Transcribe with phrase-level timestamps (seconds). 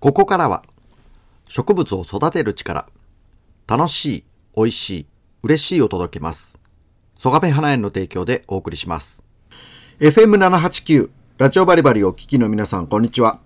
[0.00, 0.64] ここからは
[1.46, 2.88] 植物を育てる力、
[3.66, 4.24] 楽しい、
[4.56, 5.06] 美味しい、
[5.42, 6.58] 嬉しいを届けます。
[7.18, 9.22] 曽我部花園の提供でお送りします。
[9.98, 13.40] FM789 ラジオバリバリお聞きの皆さん、こんにちは。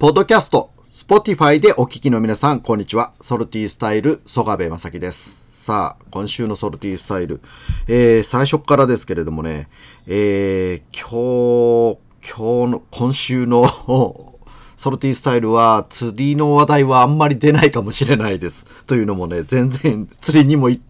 [0.00, 3.12] ポッドキャスト、Spotify でお聞きの皆さん、こんにちは。
[3.20, 5.66] ソルティースタイル、曽我部正樹です。
[5.66, 7.40] さあ、今週のソルティースタイル。
[7.86, 9.68] えー、最初からですけれどもね、
[10.08, 14.35] えー、今日、今日の、今週の
[14.76, 18.66] ソルティースタイルは釣りの話題はあんまり出ないかもしれないです。
[18.86, 20.80] というのもね、 全然釣りにも行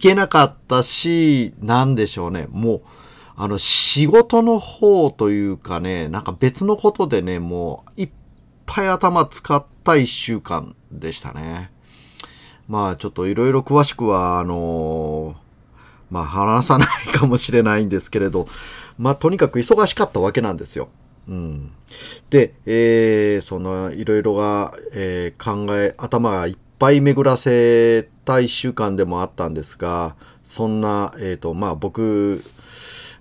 [0.00, 2.80] けなかったし、なんでしょうね、もう、
[3.36, 8.10] あの、仕事の方というかね、なんか別のことでね、もう、いっ
[8.66, 11.72] ぱい頭使った一週間でしたね。
[12.68, 15.36] まあ、ちょっといろいろ詳しくは、あの
[16.10, 18.46] まあ、話さないかもしれないんですけれど、
[18.98, 20.88] まあ、とにかく忙しかったわけなんですよ。
[21.28, 21.72] うん。
[22.30, 32.42] で、えー、その、いろいろが、えー考え、頭がいっぱい巡らせた一週間でもあったんですが、そんな、えっ、と、まあ僕、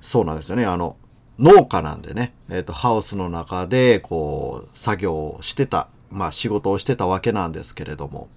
[0.02, 0.98] そうなんですよね、あの、
[1.38, 8.30] 農家なんでね、えっ、と、ハウスの中で、こう、作業をしてた、まあ仕事をしてたわけなんですけれども、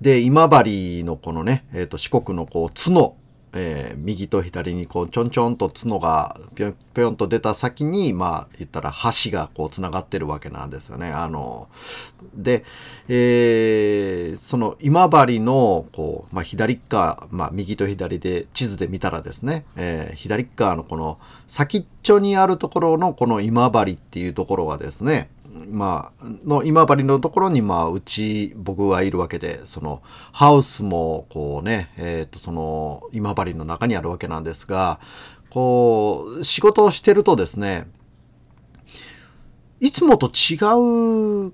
[0.00, 3.16] で、今治のこのね、えっ、と、四国のこう、角、
[3.54, 8.92] えー右と左にこう、ちょんちょんと角がぴょんぴょんと出た先に、まあ、言ったら
[9.24, 11.10] 橋がこう、繋がってるわけなんですよね。
[11.10, 11.68] あの、
[12.34, 12.64] で、
[13.08, 30.02] えーその今治の、こう、まあ、左側、まあ、右と左で地図で見たらですね、えー左側のこの先っちょにあるところのこの今治っていうところはですね、まあ、の今治のところに、まあ、うち、僕はいるわけで、その、
[30.32, 34.98] ハウスも、こうね、えっ、と、その、今治の中にあるわけなんですが、
[35.50, 37.86] こう、仕事をしてるとですね、
[39.78, 40.56] いつもと違
[41.48, 41.52] う、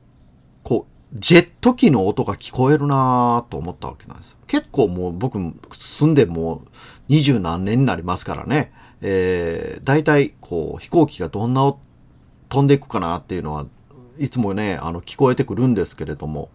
[0.63, 4.37] こう、ジェット機の音が聞こえるなぁと思ったわけなんですよ。
[4.47, 5.39] 結構もう僕
[5.73, 6.69] 住んでもう
[7.09, 11.75] 二十何年になりますからね、えー、大体こう飛行機がどんな
[12.49, 13.67] 飛んでいくかなっていうのは
[14.21, 16.51] いつもね、あの聞こえてくるんですけれども、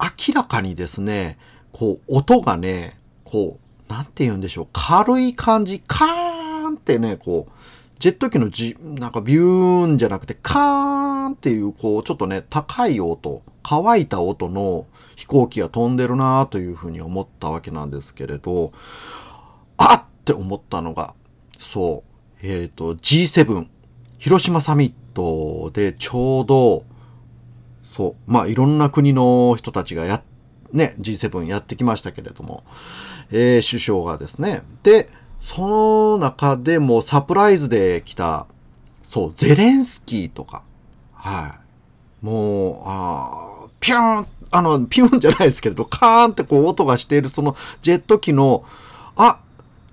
[0.00, 1.38] 明らかにですね、
[1.72, 3.58] こう音がね、こ
[3.88, 7.52] う、なんて言うんでしょう、軽い感じ、カーンってね、こう、
[7.98, 14.86] ジェット機のじ、なんかビューンじゃなくて、カーンっていう、こう、ちょっとね、高い音、乾いた音の
[15.16, 18.72] 飛行機が飛んでるなというふうに思ったわけなんですけれど、
[19.78, 21.14] あっって思ったのが、
[21.60, 22.02] そ
[22.42, 23.66] う、えっ、と、G7、
[24.24, 26.84] 広島サミットでちょうど、
[27.84, 30.22] そう、まあいろんな国の人たちがや、
[30.72, 32.64] ね、G7 やってきましたけれども、
[33.30, 38.46] えー首相がですね、で、その中でもサプライズで来た、
[39.02, 40.62] そう、ゼレンスキーとか、
[41.12, 41.58] は
[42.22, 42.24] い。
[42.24, 48.64] もう、あピューン、あの、ピューンじゃないですけれど、カーンってこう音がしているそのジェット機の、
[49.16, 49.40] あ、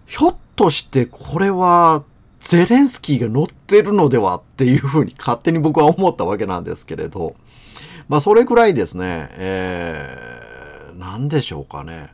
[0.05, 2.05] ひょっとしてこれは
[2.41, 7.35] ゼレンスキーが乗ってるのではっていうふうに勝手に僕は思ったわけなんですけれど、
[8.09, 12.09] まあそれくらいですね、えー、なんでしょうかね。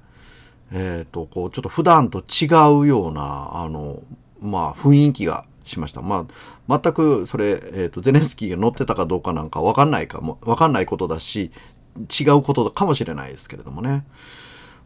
[0.71, 2.45] えっ、と、こう、ちょっと普段と違
[2.81, 4.01] うような、あの、
[4.41, 6.01] まあ雰囲気がしました。
[6.01, 6.27] ま
[6.67, 11.51] あ、全くそれ、えっ、と、ゼレンスキーが乗ってたかどうかなんかわかんないかも、わかんないことだし、
[12.19, 14.05] 違うことかもしれないですけれどもね。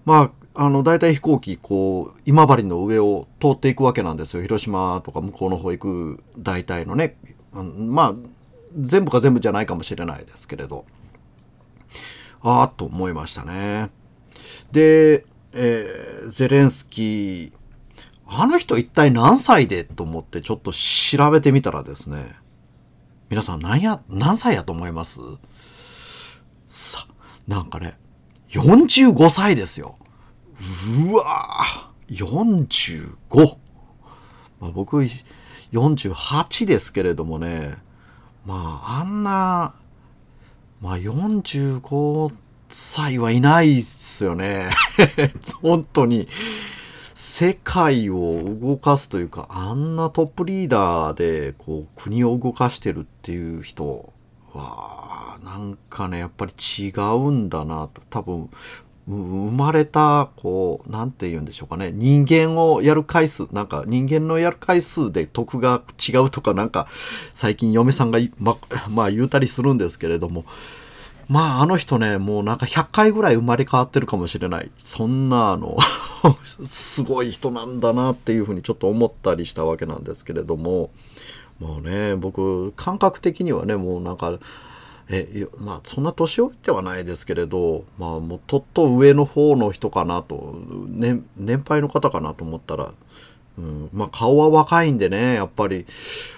[0.05, 4.41] まあ、あの、大体飛行機、こう、今治の上を通っていくわけなんですよ。
[4.41, 7.17] 広島とか向こうの方行く大体のね。
[7.53, 8.15] まあ、
[8.77, 10.85] 全部か全部じゃないかもしれないですけれど。
[12.41, 13.91] ああ、と思いましたね。
[14.71, 17.53] で、えーゼレンスキー、
[18.25, 22.35] あの人一体何歳でと思ってちょっと調べてみたらですね。
[23.29, 25.19] 皆さん何や、何歳やと思います？
[26.67, 27.05] さ、
[27.47, 27.97] なんかね、
[28.49, 29.97] 45歳ですよ。
[31.03, 33.57] うわぁ、45!
[34.59, 34.97] まあ、僕、
[35.71, 37.77] 48ですけれどもね、
[38.45, 39.73] まあ、あんな、
[40.81, 42.33] まあ、45
[42.69, 44.69] 歳はいないっすよね。
[45.61, 46.27] 本当に。
[47.13, 54.11] 世界を動かすというか、あんなトップリーダーで、こう、国を動かしてるっていう人
[54.53, 58.01] は、なんかね、やっぱり違うんだなと。
[58.09, 58.49] 多分、
[59.07, 61.91] 生まれた、こう、なんて言うんでしょうかね。
[61.91, 66.87] 人間をやる回数、なんか人間のやる回数で得が違うとか、なんか、
[67.33, 68.57] 最近嫁さんがま、
[68.89, 70.45] まあ言うたりするんですけれども、
[71.27, 74.69] まああの人ね、もうなんか100回ぐらい生まれ変わってるかもしれない。
[74.83, 75.77] そんなあの、
[76.69, 80.91] すごい人なんだなっていうふうにちょっと思ったりしたわけなんですけれども、
[81.59, 84.39] もうね、僕、感覚的にはね、もうなんか、
[85.11, 90.55] えまあそんな年老いてはないですけれどまあもうとっと上の方の人かなと、
[90.87, 92.93] ね、年配の方かなと思ったら、
[93.57, 95.85] うん、まあ顔は若いんでねやっぱり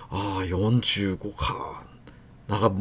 [0.10, 1.84] ああ45か
[2.48, 2.72] なんか、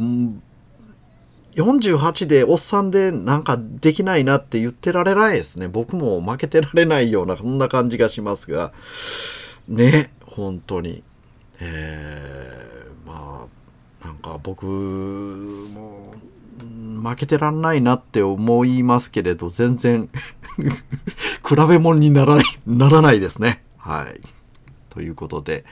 [1.55, 5.69] 48でおっさんでなんかできないなって言ってられないですね。
[5.69, 8.73] 僕も負けてられないような、そんな感じがしますが、
[9.69, 11.03] ね、本当に。
[11.61, 12.72] えー、
[14.05, 16.15] なんか僕も
[17.03, 20.09] 負けてらんないなって思いますけれど、全然
[21.47, 23.65] 比べ物にならない、ならないですね。
[23.79, 24.21] はい。
[24.91, 25.65] ということで、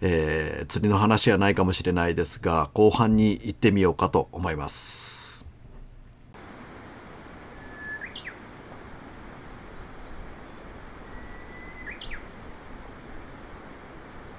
[0.00, 5.44] えー、釣りの話はないかもしれないですが、後半に行ってみようかと思います。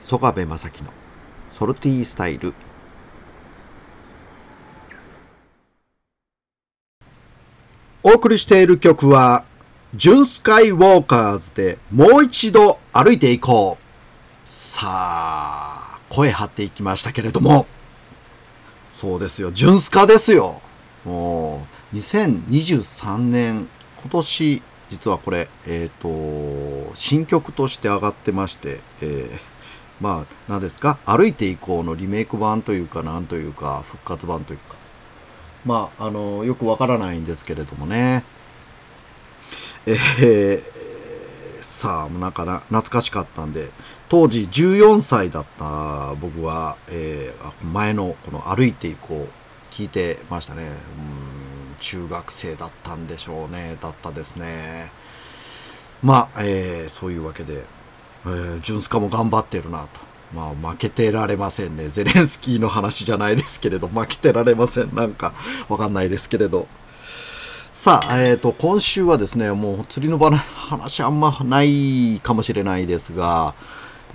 [0.02, 0.92] 曽我部正樹の
[1.52, 2.54] ソルティースタイル
[8.06, 9.46] お送りしている曲は、
[9.96, 14.50] ジュンスカイウォーカーズでもう一度歩いていこう。
[14.50, 17.66] さあ、声張っていきましたけれども、
[18.92, 20.62] そうですよ、ジュンスカですよ。
[21.06, 23.70] もう、2023年、
[24.02, 29.40] 今年、実はこれ、えっ、ー、と、新曲として上がってまして、えー、
[30.02, 31.00] まあ、何ですか？
[31.06, 34.76] 歩いていこうのリメイク版というか、なんというか、復活版というか、
[35.66, 38.24] まあ、あの、よくわからないんですけれどもね。
[39.86, 43.70] えー、さあ、なんかな懐かしかったんで、
[44.10, 50.64] 当時14歳だった僕は、えー、前のこの歩いていこう聞いてましたね。
[50.64, 51.34] うん
[51.84, 53.78] 中学生だったんでしょうね。
[53.82, 54.92] だったですね。
[56.02, 57.66] まあ、えー、そういうわけで、
[58.26, 60.13] えー、ジュンスカも頑張ってるなと。
[60.34, 61.90] まあ、負けてられませんね。
[61.90, 64.94] ゼレンスキーの話じゃないですけれど、負けてられません。
[64.96, 65.34] なんか、
[65.70, 66.68] わかんないですけれど。
[67.74, 73.56] さあ、えっ、ー、と、今週はですね、もう釣りの場の話あんまないかもしれないですが、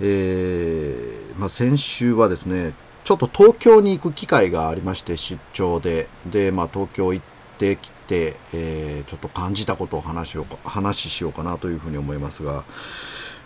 [0.01, 2.73] えー、まあ、先週はですね、
[3.03, 6.07] ちょっと東京に行く機会がありまして、出張で。
[6.25, 7.25] で、まあ、東京行っ
[7.57, 12.63] てきて、えー、ちょっと感じたことを話しようか、話しようかなというふうに思いますが、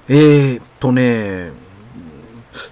[0.09, 1.51] えー、っとね、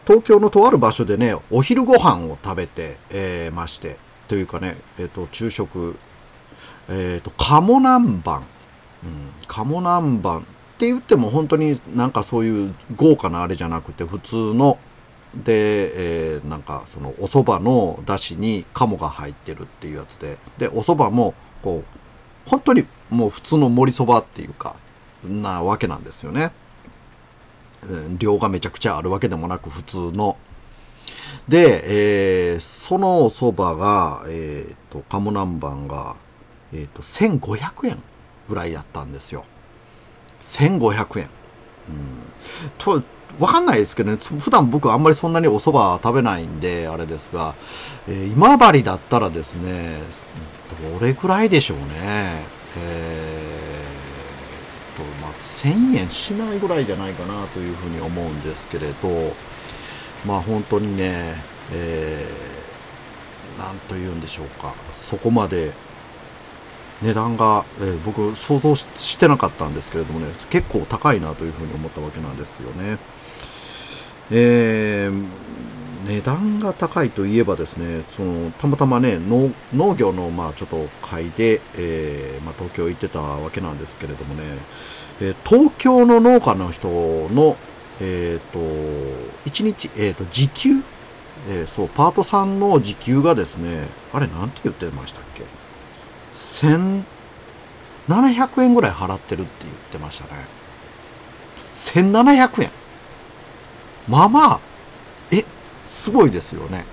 [0.06, 3.98] 東京のとある場所でね、お昼ご飯を食べて、えー、まして、
[4.28, 5.98] というかね、えー、と、昼食、
[6.90, 8.42] えっ、ー、と、鴨南蛮。
[9.04, 10.44] うん、鴨南蛮っ
[10.82, 14.80] て言っても本当になんかそういう豪華なあれじゃなくて普通の
[15.36, 24.76] で、えー、なんかそのお蕎麦のだしに鴨が入ってるっていうやつででお蕎麦もこう本当にもう普通の盛りそばっていうか
[25.24, 26.52] なわけなんですよね。
[28.18, 30.38] 量がめちゃくちゃあるわけでもなく普通の。
[31.48, 36.16] で、えー、そのお蕎麦が、えっ、ー、と、鴨南蛮が
[36.74, 38.02] えっ、ー、と、1500円
[38.48, 39.46] ぐらいやったんですよ。
[40.42, 41.26] 1500円。
[41.26, 41.30] うん。
[42.78, 43.04] と、
[43.40, 47.56] わかんないですけどね、普段僕あんまりそんなにお蕎麦食べないんで、あれですが、
[48.08, 49.98] えー、今治だったらですね、
[51.00, 52.46] どれぐらいでしょうね。
[52.78, 53.21] えー、
[54.98, 59.34] と、まあ、1000円しないぐらいじゃないかなというふうに思うんですけれど、
[60.26, 61.36] まあ本当にね、
[61.74, 65.74] えー、なんと言うんでしょうか、そこまで
[67.02, 72.98] 値段が、えー、僕想像してなかったんですけれどもね結構高いなというふうに思ったわけなんですよね。
[74.30, 75.26] えー、
[76.06, 79.52] 値段が高いといえばですねそのたまたまね農
[79.96, 84.44] 業のまあちょっと会で、えー、まあ、東京行ってたわけなんですけれどもね、
[85.22, 87.56] え東京の農家の人の、
[88.00, 88.60] えーと、
[89.46, 90.70] 1日、えーと、時給、
[91.50, 95.44] えそうパートさんの時給がですねあれなんて言ってましたっけ
[96.36, 97.04] ？1700
[98.64, 100.32] 円ぐらい払ってるって言ってましたね。
[101.74, 102.72] 1700円。
[104.08, 104.60] まあまあ、
[105.86, 106.86] すごいですよね。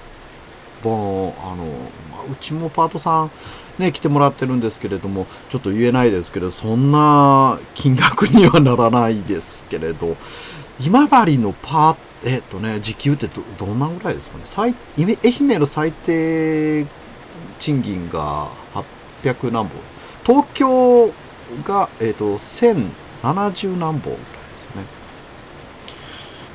[0.84, 1.64] もう、あの、
[2.10, 3.30] まあ、うちもパートさん、
[3.78, 10.16] ね、来てもらってるんですけれども、ちょっと言えないですけど、そんな金額にはならないですけれど、
[10.80, 13.28] 今治のパー、えっとね、時給って
[13.58, 14.42] ど、んなぐらいですかね？
[14.44, 16.84] 最愛媛の最低
[17.60, 18.48] 賃金が
[19.22, 19.70] 800何本
[20.24, 21.12] 東京
[21.64, 24.16] が、えーと、1070何本、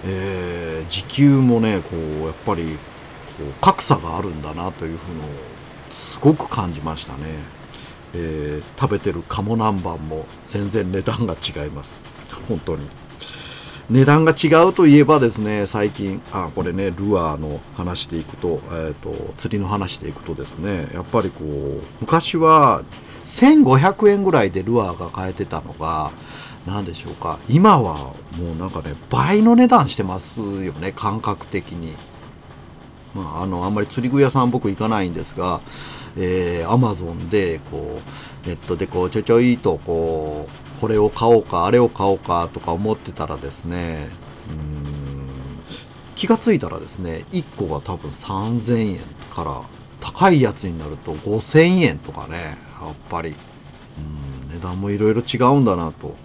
[0.06, 5.28] えー、時給もねこうやっぱりこう格差があるんだなというふうのを
[5.90, 7.20] すごく感じましたね、
[8.14, 12.04] えー、食べてる鴨南蛮も全然値段が違います。
[12.48, 12.88] 本当に。
[13.90, 22.84] 値段が違うといえばですね、最近、あ、これね、ルアーの話でいくと、えっ、と、釣りの話でいくとですね、やっぱりこう、昔は
[23.26, 26.12] 1500円ぐらいでルアーが買えてたのが、
[26.66, 31.94] 何でしょうか、今はもうなんかね、倍の値段してますよね、感覚的に。
[33.14, 35.62] まあ、あの、あんまり釣り具屋さん僕行かないんですが、
[36.18, 38.00] えー、アマゾンで、こ
[38.46, 44.10] う、ネットでこう、ちょちょいとこう、これを買おうかあれを買おうかとか思ってたらですね
[44.50, 44.84] うん
[46.14, 49.00] 気がついたらですね1個が多分3000円
[49.34, 49.62] から
[50.02, 53.30] 高いやつになると5000円とかねやっぱり。
[53.30, 56.16] うん値段もいろいろ違うんだなと、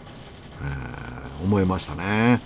[0.62, 2.40] えー、思いましたね。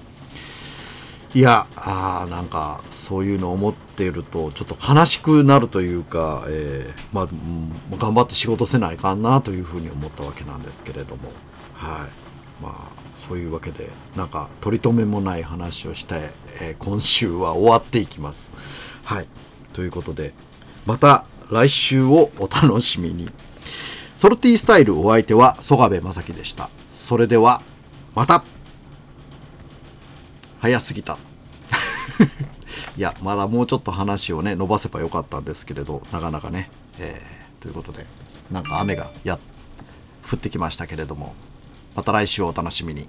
[1.35, 7.29] いやあなんかそういうのを思っているとちょっと悲しくなるというか、えー、まあ、
[7.97, 11.31] 頑張って仕事せないかなというふうに思ったわけなんですけれども。
[11.75, 12.63] はい。
[12.63, 18.55] まあそういうわけでなんか取り留めもない話をして、えー、今週は終わっていきます。
[19.05, 19.27] はい。
[19.73, 20.35] ということで
[20.85, 23.31] また来週をお楽しみに。
[24.17, 26.71] ソルティースタイルお相手は曽我部正樹でした。
[26.89, 27.63] それでは
[28.15, 28.45] また
[30.61, 31.19] 早すぎた
[32.97, 38.07] いやまだもうちょっと話をね伸ばせばよかったんですけれどなかなかね、えー、ということで
[38.51, 39.39] なんか雨がや
[40.31, 41.35] 降ってきましたけれども
[41.95, 43.09] また来週お楽しみに。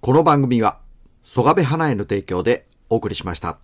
[0.00, 0.80] この番組は、
[1.24, 3.63] 曽我部花への提供でお送りしました。